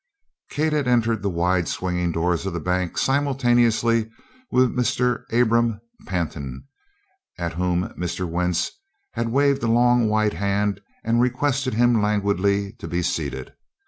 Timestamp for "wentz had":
8.27-9.29